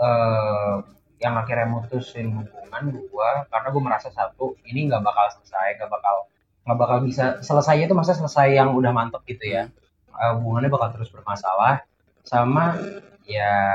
[0.00, 0.76] eh,
[1.20, 6.26] yang akhirnya mutusin hubungan gue karena gue merasa satu ini nggak bakal selesai nggak bakal
[6.64, 9.68] nggak bakal bisa selesai itu masa selesai yang udah mantep gitu ya.
[10.14, 11.84] Eh, hubungannya bakal terus bermasalah.
[12.24, 12.80] Sama
[13.28, 13.72] ya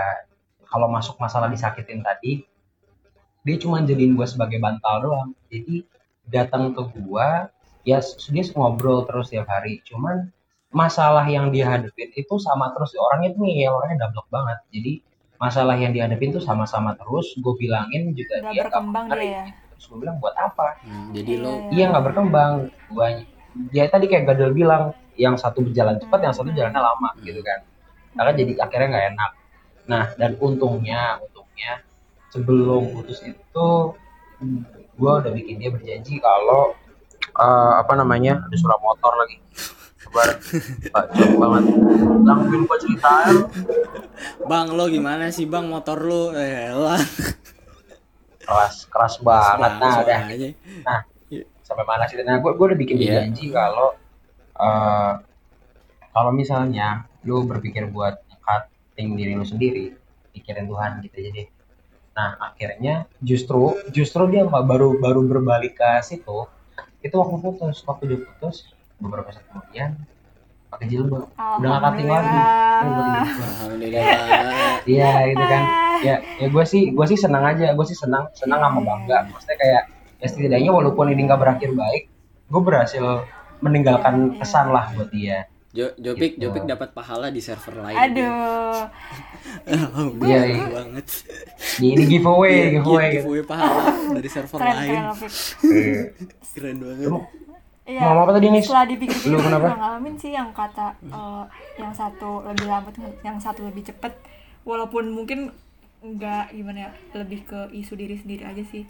[0.65, 2.45] kalau masuk masalah disakitin tadi
[3.45, 5.29] dia cuma jadiin gue sebagai bantal doang.
[5.47, 5.85] Jadi
[6.29, 7.49] datang ke gua
[7.87, 9.81] ya dia ngobrol terus tiap hari.
[9.85, 10.29] Cuman
[10.69, 12.93] masalah yang dia hadapin itu sama terus.
[12.97, 14.59] Orangnya tuh ngeyel orangnya dablek banget.
[14.73, 14.93] Jadi
[15.39, 17.33] masalah yang dihadapin tuh sama-sama terus.
[17.39, 19.45] Gue bilangin juga Nggak dia berkembang dia ya.
[19.79, 20.75] Terus gue bilang buat apa?
[20.83, 21.71] Hmm, jadi lo Iya.
[21.71, 22.67] iya nggak berkembang.
[22.91, 23.07] Gua
[23.71, 27.63] dia tadi kayak Gadel bilang yang satu berjalan cepat yang satu jalannya lama gitu kan.
[28.11, 29.31] Karena jadi akhirnya nggak enak.
[29.87, 31.79] Nah dan untungnya untungnya
[32.27, 33.69] sebelum putus itu
[34.99, 36.75] gue udah bikin dia berjanji kalau
[37.23, 39.39] eh, apa namanya ada surat motor lagi.
[39.99, 40.27] Kabar.
[40.91, 41.63] Pak jauh banget.
[42.23, 43.35] Gangguin gue ceritain.
[44.43, 46.35] Bang lo gimana sih bang motor lo?
[46.35, 46.99] Eh lah.
[48.49, 50.19] Keras keras banget nah udah.
[50.81, 50.99] Nah,
[51.61, 52.17] sampai mana sih?
[52.25, 53.29] Nah, gue udah bikin Iya.
[53.29, 53.93] janji kalau
[54.57, 55.13] eh,
[56.09, 59.93] kalau misalnya lu berpikir buat cutting diri lu sendiri,
[60.33, 61.47] pikirin Tuhan gitu aja deh.
[62.17, 66.49] Nah, akhirnya justru justru dia baru baru berbalik ke situ.
[66.99, 68.67] Itu waktu putus, waktu dia putus
[68.99, 69.95] beberapa saat kemudian
[70.69, 71.25] pakai jilbab.
[71.57, 72.37] Udah gak cutting lagi.
[74.85, 75.63] Iya, gitu kan.
[75.99, 77.73] Ya, ya gue sih, gue sih senang aja.
[77.73, 79.27] Gue sih senang, senang sama bangga.
[79.27, 79.81] Maksudnya kayak,
[80.17, 82.03] ya setidaknya walaupun ini nggak berakhir baik,
[82.47, 83.05] gue berhasil
[83.59, 85.45] meninggalkan kesan lah buat dia.
[85.69, 86.49] Jo, Jopik, Gitu.
[86.49, 87.93] Jopik dapat pahala di server lain.
[87.95, 88.89] Aduh.
[89.69, 90.65] Alhamdulillah Iya, iya.
[90.67, 91.05] banget.
[91.77, 93.05] Ini giveaway, Iya, giveaway.
[93.07, 93.17] gitu.
[93.21, 94.89] giveaway pahala dari server Keren lain.
[94.89, 95.13] keren.
[95.61, 96.01] Eh,
[96.49, 97.09] Keren banget.
[97.89, 98.05] Iya.
[98.05, 98.61] mau apa tadi nih?
[98.61, 99.73] Setelah dipikir-pikir Lu kenapa?
[99.73, 101.43] ngalamin sih yang kata eh,
[101.75, 104.13] yang satu lebih lambat, yang satu lebih cepet.
[104.61, 105.49] Walaupun mungkin
[105.99, 108.85] nggak gimana ya, lebih ke isu diri sendiri aja sih.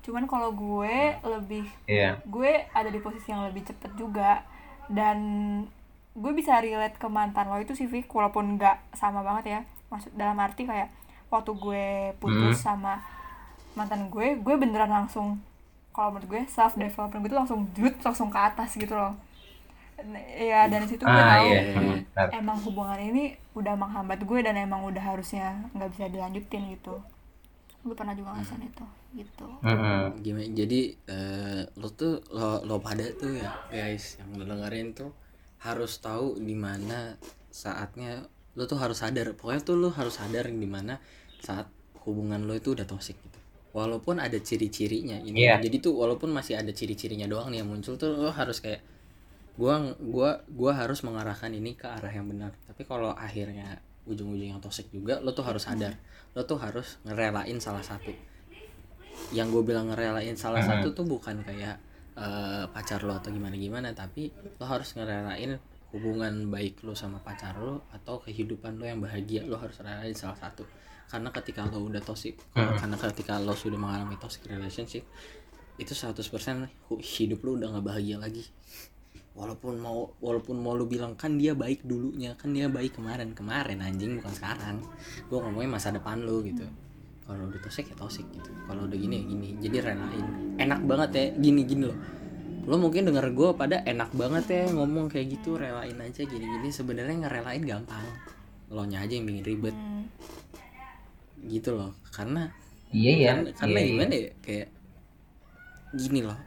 [0.00, 2.16] Cuman kalau gue lebih Iya.
[2.24, 4.40] gue ada di posisi yang lebih cepet juga
[4.88, 5.18] dan
[6.10, 10.34] gue bisa relate ke mantan lo itu sih walaupun nggak sama banget ya maksud dalam
[10.36, 10.90] arti kayak
[11.30, 11.84] waktu gue
[12.18, 12.98] putus sama
[13.72, 15.38] mantan gue gue beneran langsung
[16.00, 19.12] kalau menurut gue self development gue tuh langsung jut langsung ke atas gitu loh
[20.00, 21.60] N- ya dan di situ gue Ah, tahu iya.
[21.60, 21.74] iya.
[21.76, 22.28] Hmm, benar.
[22.32, 26.96] emang hubungan ini udah menghambat gue dan emang udah harusnya nggak bisa dilanjutin gitu
[27.84, 30.24] gue pernah juga ngerasain itu gitu Mm-mm.
[30.24, 30.48] Gimana?
[30.56, 35.12] Jadi eh, lo tuh lo, lo pada tuh ya guys yang lo dengerin tuh
[35.60, 37.20] harus tahu di mana
[37.52, 38.24] saatnya
[38.56, 39.36] lo tuh harus sadar.
[39.36, 40.96] Pokoknya tuh lo harus sadar di mana
[41.44, 41.68] saat
[42.08, 43.29] hubungan lo itu udah toxic gitu.
[43.70, 45.46] Walaupun ada ciri-cirinya ini.
[45.46, 45.62] Iya.
[45.62, 48.82] Jadi tuh walaupun masih ada ciri-cirinya doang nih yang muncul tuh lo harus kayak
[49.54, 52.50] gua gua gua harus mengarahkan ini ke arah yang benar.
[52.66, 53.78] Tapi kalau akhirnya
[54.10, 55.94] ujung-ujung yang toxic juga lo tuh harus sadar.
[56.34, 58.30] Lo tuh harus ngerelain salah satu
[59.30, 61.76] yang gue bilang ngerelain salah satu tuh bukan kayak
[62.18, 65.60] eh, pacar lo atau gimana gimana tapi lo harus ngerelain
[65.94, 70.38] hubungan baik lo sama pacar lo atau kehidupan lo yang bahagia lo harus relain salah
[70.38, 70.66] satu
[71.10, 72.78] karena ketika lo udah toxic Mhm.
[72.78, 75.02] karena ketika lo sudah mengalami toxic relationship
[75.74, 76.22] itu 100%
[76.86, 78.46] hu- hidup lo udah nggak bahagia lagi.
[79.30, 83.32] Walaupun mau walaupun mau lo bilang kan dia baik dulunya kan dia baik kemarin.
[83.32, 84.76] Kemarin anjing bukan sekarang.
[85.26, 86.66] Gue ngomongnya masa depan lo gitu.
[87.24, 88.50] Kalau udah toxic ya toxic gitu.
[88.64, 89.48] Kalau udah gini ya gini.
[89.56, 90.26] Jadi relain.
[90.56, 91.98] Enak banget ya gini gini loh.
[92.66, 96.68] Lo mungkin denger gue pada enak banget ya ngomong kayak gitu relain aja gini gini
[96.68, 98.04] sebenarnya ngerelain gampang.
[98.68, 99.72] Lo nya aja yang bikin ribet.
[99.72, 100.04] Hmm.
[101.46, 102.52] Gitu loh karena
[102.90, 103.90] iya ya karena, karena iya, iya.
[103.94, 104.68] gimana ya kayak
[105.90, 106.38] gini loh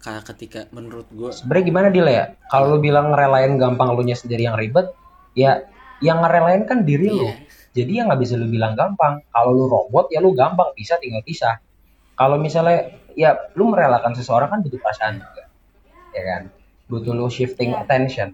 [0.00, 4.14] kayak ketika menurut gue sebenarnya gimana dia ya kalau lu bilang ngerelain gampang lu nya
[4.14, 4.86] sendiri yang ribet
[5.34, 5.66] ya
[5.98, 7.34] yang ngerelain kan diri lu Iya.
[7.74, 11.20] jadi ya nggak bisa lu bilang gampang kalau lu robot ya lu gampang bisa tinggal
[11.26, 11.58] bisa
[12.14, 15.44] kalau misalnya ya lu merelakan seseorang kan butuh perasaan juga
[16.14, 16.42] ya kan
[16.86, 17.82] butuh lu shifting Iya.
[17.82, 18.30] attention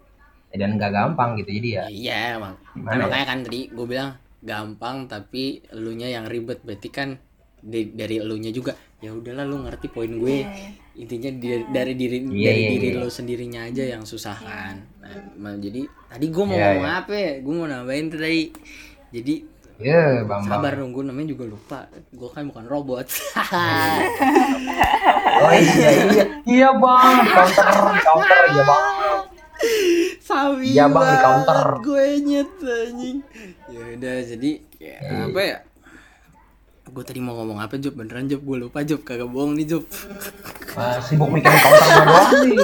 [0.52, 3.04] Ya, dan nggak gampang gitu jadi ya iya emang Gimana ya?
[3.08, 4.10] makanya kan tadi gue bilang
[4.42, 6.60] gampang tapi elunya yang ribet.
[6.60, 7.16] Berarti kan
[7.58, 10.42] di- dari elunya juga ya udahlah lu ngerti poin gue.
[10.92, 13.00] Intinya di- dari diri Iya, dari iya, diri iya.
[13.00, 17.00] lo sendirinya aja yang susah kan nah, ma- jadi tadi gue mau Iya, ngomong iya.
[17.00, 17.32] apa ya?
[17.40, 18.42] Gue mau nambahin tadi.
[19.10, 19.34] Jadi
[19.80, 21.78] ya bang sabar dong gue namanya juga lupa.
[22.10, 23.06] Gue kan bukan robot.
[25.42, 26.24] Oh iya iya.
[26.44, 27.14] Iya bang.
[27.26, 27.66] Counter
[27.98, 28.86] counter iya bang
[30.22, 31.58] Sabi Iya, Bang, di counter.
[31.80, 33.18] gue nyet anjing.
[33.66, 34.96] Ya udah jadi ya,
[35.26, 35.58] apa ya?
[36.84, 37.94] Gue tadi mau ngomong apa Job?
[37.94, 38.40] Beneran Job?
[38.40, 39.00] Gue lupa Job.
[39.00, 39.84] Kagak bohong nih Job.
[40.72, 42.58] Ah, sibuk mikirin counter mah doang sih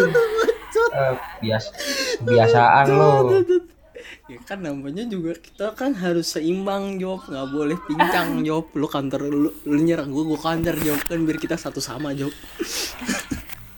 [0.89, 1.65] Eh, bias
[2.19, 3.29] kebiasaan lo
[4.25, 7.25] ya kan namanya juga kita kan harus seimbang Job.
[7.25, 8.69] Nggak boleh pincang Job.
[8.73, 11.01] Lu kantor lu, lu nyerang gue gue kantor Job.
[11.03, 12.33] Kan biar kita satu sama Job.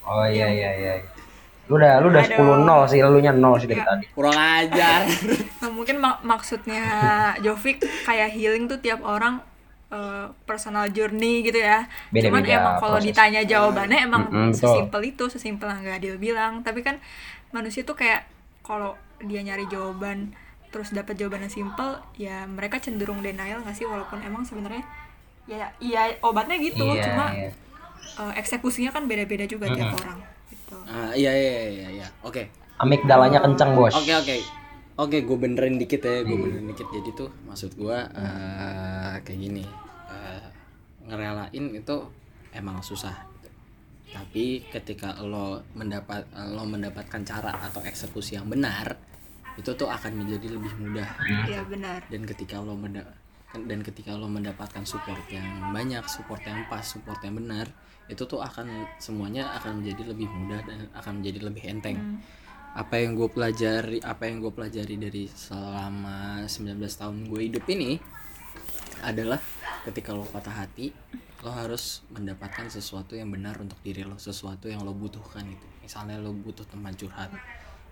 [0.02, 0.94] Oh iya iya iya
[1.70, 5.06] lu udah lu udah sepuluh nol sih lu nya nol sih dari tadi kurang ajar
[5.62, 6.82] Nah, mungkin mak- maksudnya
[7.38, 9.38] Jovik kayak healing tuh tiap orang
[9.88, 11.86] eh, personal journey gitu ya.
[12.10, 14.66] Cuman Beda-beda emang kalau ditanya jawabannya emang Mm-mm, betul.
[14.66, 16.52] sesimpel itu, sesimpel yang nggak Adil bilang.
[16.62, 16.98] Tapi kan
[17.50, 18.26] manusia tuh kayak
[18.60, 20.32] kalau dia nyari jawaban
[20.70, 24.86] terus dapat jawaban yang simpel, ya mereka cenderung denial nggak sih walaupun emang sebenarnya
[25.44, 27.50] ya iya obatnya gitu, Iya, cuma iya.
[28.16, 30.18] eh, eksekusinya kan beda-beda juga tiap orang.
[30.70, 30.78] Gitu.
[30.86, 32.46] ah, iya iya iya iya oke.
[32.78, 33.90] Amigdalanya kencang bos.
[33.92, 34.36] Oke oke.
[34.96, 36.86] Oke gue benerin dikit ya gue benerin dikit.
[36.88, 39.66] Jadi tuh maksud gue eh, kayak gini.
[40.06, 40.46] Eh,
[41.04, 41.96] ngerelain itu
[42.54, 43.26] emang susah.
[44.10, 46.22] Tapi ketika lo mendapat
[46.54, 48.94] lo mendapatkan cara atau eksekusi yang benar
[49.58, 51.10] itu tuh akan menjadi lebih mudah.
[51.44, 52.00] Iya benar.
[52.06, 53.18] dan ketika lo menda-
[53.50, 57.66] dan ketika lo mendapatkan support yang banyak support yang pas support yang benar
[58.06, 61.98] itu tuh akan semuanya akan menjadi lebih mudah dan akan menjadi lebih enteng.
[62.74, 67.98] Apa yang gue pelajari apa yang gue pelajari dari selama 19 tahun gue hidup ini
[69.02, 69.38] adalah
[69.86, 70.92] ketika lo patah hati
[71.40, 75.66] lo harus mendapatkan sesuatu yang benar untuk diri lo sesuatu yang lo butuhkan itu.
[75.82, 77.34] Misalnya lo butuh teman curhat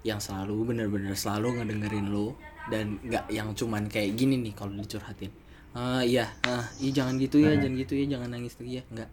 [0.06, 2.38] yang selalu benar-benar selalu ngedengerin lo
[2.70, 6.28] dan nggak yang cuman kayak gini nih kalau dicurhatin ah iya.
[6.44, 8.84] Ah iya jangan gitu ya jangan gitu ya jangan nangis lagi ya.
[8.92, 9.10] Nggak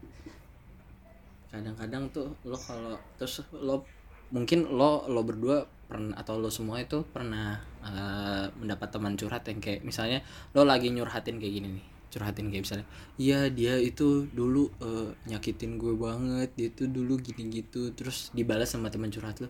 [1.55, 3.87] kadang-kadang tuh lo kalau terus lo
[4.35, 9.63] mungkin lo lo berdua pernah atau lo semua itu pernah eh, mendapat teman curhat yang
[9.63, 10.19] kayak misalnya
[10.51, 15.79] lo lagi nyurhatin kayak gini nih curhatin kayak misalnya iya dia itu dulu eh, nyakitin
[15.79, 19.47] gue banget dia itu dulu gini gitu terus dibalas sama teman curhat lo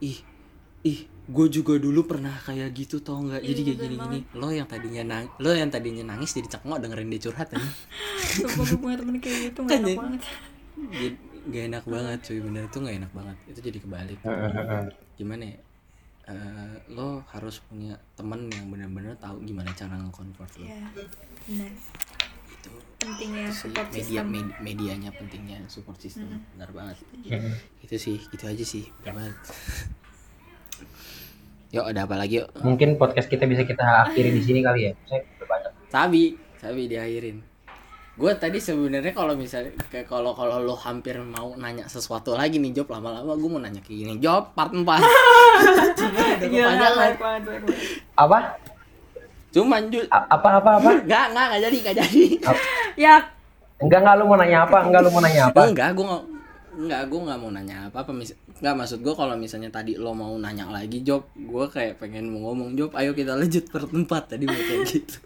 [0.00, 0.16] ih
[0.82, 3.40] ih gue juga dulu pernah kayak gitu tau nggak?
[3.40, 7.08] Jadi kayak gini gini lo yang tadinya nang lo yang tadinya nangis jadi cengok dengerin
[7.08, 7.58] dia curhat ya?
[8.36, 9.98] Sumpah gue punya temen kayak gitu Kan nggak enak ya.
[9.98, 10.22] banget.
[10.72, 11.08] Jadi,
[11.44, 12.38] gak enak banget cuy.
[12.40, 13.36] Bener tuh gak enak banget.
[13.46, 14.18] Itu jadi kebalik.
[15.14, 15.58] Gimana ya?
[16.24, 20.64] Eh, lo harus punya temen yang bener-bener tahu gimana cara nge-convert lo.
[20.64, 20.86] Iya,
[21.44, 21.70] benar.
[22.48, 24.26] itu Pentingnya sih support media system.
[24.28, 26.30] med- medianya pentingnya support system.
[26.52, 26.96] Benar banget.
[27.78, 28.86] Itu sih gitu aja sih.
[29.00, 29.36] Benar banget
[31.72, 32.48] yuk ada apa lagi yuk?
[32.60, 34.92] Mungkin podcast kita bisa kita akhiri di sini kali ya.
[35.08, 35.72] Saya udah banyak.
[35.88, 36.22] Sabi,
[36.60, 37.38] Sabi diakhirin.
[38.12, 42.76] Gue tadi sebenarnya kalau misalnya kayak kalau kalau lo hampir mau nanya sesuatu lagi nih
[42.76, 44.14] Job lama-lama gue mau nanya kayak gini.
[44.20, 44.84] Job part 4
[45.96, 46.66] Cuma udah Iya,
[48.20, 48.38] apa?
[49.52, 50.90] Cuman ju apa apa apa?
[51.04, 52.24] Enggak, enggak, enggak jadi, enggak jadi.
[52.96, 53.14] Ya,
[53.80, 54.78] enggak enggak lu mau nanya apa?
[54.84, 55.60] Enggak lu mau nanya apa?
[55.68, 56.04] Enggak, gue
[56.72, 58.10] Enggak, gue nggak mau nanya apa-apa.
[58.16, 62.32] Mis Enggak, maksud gue kalau misalnya tadi lo mau nanya lagi Job Gue kayak pengen
[62.32, 65.16] mau ngomong Job, ayo kita lanjut part 4 Tadi mau kayak gitu.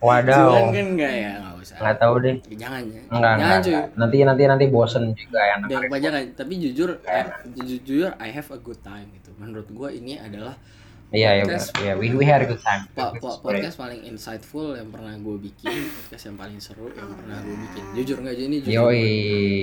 [0.00, 1.76] Cuman wadaw kan enggak ya, enggak usah.
[1.76, 2.36] Nggak tahu deh.
[2.56, 3.02] Jangan ya.
[3.12, 3.72] Enggak Jangan enggak, cuy.
[3.72, 3.86] enggak.
[4.00, 5.54] nanti nanti nanti bosen juga ya
[6.32, 9.30] tapi jujur eh, jujur I have a good time gitu.
[9.36, 10.56] Menurut gue ini adalah
[11.10, 11.58] Iya, iya.
[11.76, 12.86] Iya, we, we had a good time.
[12.88, 13.66] po- po- great.
[13.66, 15.66] podcast paling insightful yang pernah gue bikin
[15.98, 19.06] podcast yang paling seru yang pernah gue bikin jujur nggak jadi ini jujur Yoi.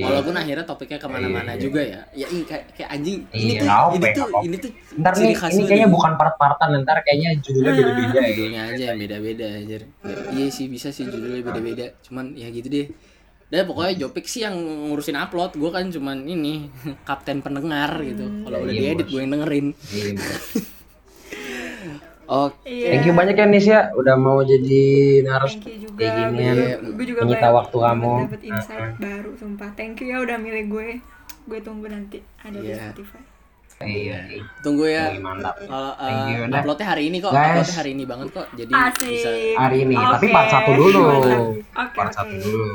[0.02, 1.62] walaupun akhirnya topiknya ke mana-mana Iya.
[1.62, 4.56] juga ya ya ini kayak, kayak anjing ini Iya, tuh apa-apa, ini nggak tuh ini
[4.58, 5.94] tuh Ntar nih, ini kayaknya nih.
[5.94, 8.28] bukan part-partan, ntar kayaknya judulnya beda-beda ya.
[8.30, 9.82] judulnya aja yang beda-beda anjir
[10.30, 12.88] iya sih bisa sih judulnya beda-beda cuman ya gitu deh
[13.48, 16.68] dan pokoknya Jopik sih yang ngurusin upload gue kan cuman ini
[17.08, 19.10] kapten pendengar gitu kalau udah Iya, diedit bos.
[19.10, 20.12] gue yang dengerin Iya.
[22.28, 22.88] oke Iya.
[22.90, 24.84] Thank you banyak ya Nis ya, udah mau jadi
[25.22, 25.96] narus kayak
[26.30, 26.56] ginian.
[26.94, 28.14] Gue juga Menyita banyak waktu kamu.
[28.26, 29.70] Dapat insight baru sumpah.
[29.74, 30.90] Thank you ya udah milih gue.
[31.44, 32.92] Gue tunggu nanti ada di Iya.
[32.92, 33.22] Spotify.
[33.78, 34.42] Iya.
[34.60, 35.54] tunggu ya Iya, mantap.
[35.62, 36.60] kalau Thank uh, you, udah.
[36.60, 37.46] uploadnya hari ini kok Guys.
[37.48, 39.54] uploadnya hari ini banget kok jadi bisa Asik.
[39.56, 41.02] Hari ini, tapi Oke, part satu dulu.
[41.08, 41.36] Oke,
[41.94, 42.18] Part oke.
[42.18, 42.66] satu dulu.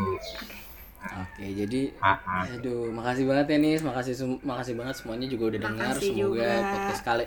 [1.18, 2.42] Oke jadi Ah, ah.
[2.48, 5.94] Aduh, makasih banget ya Nis, makasih sem- makasih banget semuanya juga udah dengar.
[5.94, 6.50] Semoga juga.
[6.64, 7.24] podcast kali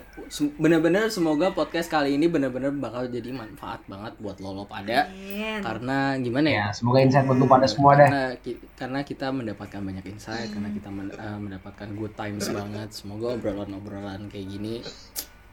[0.56, 5.06] bener-bener semoga podcast kali ini bener-bener bakal jadi manfaat banget buat lo lo pada.
[5.06, 5.60] Amin.
[5.60, 6.56] Karena gimana ya?
[6.58, 8.06] Ya, semoga insight untuk pada semua deh.
[8.06, 12.90] Karena, ki- karena kita mendapatkan banyak insight, karena kita men- eh, mendapatkan good times banget.
[12.90, 14.82] Semoga obrolan-obrolan kayak gini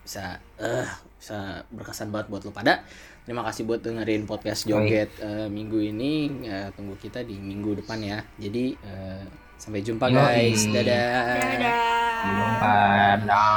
[0.00, 2.82] bisa eh bisa berkesan banget buat lo pada.
[3.22, 6.42] Terima kasih buat dengerin podcast joget eh, minggu ini.
[6.42, 8.18] Eh, tunggu kita di minggu depan ya.
[8.34, 9.22] Jadi eh,
[9.54, 10.18] sampai jumpa Yoi.
[10.18, 10.62] guys.
[10.66, 11.38] Dadah.
[11.38, 11.78] Dadah.
[12.26, 12.74] Jumpa.
[13.22, 13.50] Dah.